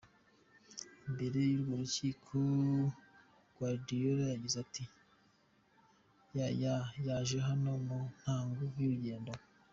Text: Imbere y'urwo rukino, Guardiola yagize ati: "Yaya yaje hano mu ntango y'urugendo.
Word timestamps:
Imbere 1.07 1.37
y'urwo 1.49 1.73
rukino, 1.81 2.85
Guardiola 3.55 4.23
yagize 4.31 4.57
ati: 4.65 4.83
"Yaya 6.37 6.75
yaje 7.05 7.37
hano 7.47 7.71
mu 7.85 7.99
ntango 8.17 8.59
y'urugendo. 8.79 9.31